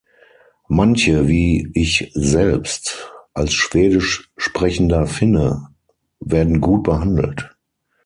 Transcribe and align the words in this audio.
Manche, 0.67 1.27
wie 1.27 1.69
ich 1.75 2.09
selbst, 2.15 3.13
als 3.35 3.53
schwedisch 3.53 4.31
sprechender 4.35 5.05
Finne, 5.05 5.67
werden 6.19 6.59
gut 6.59 6.81
behandelt. 6.81 7.51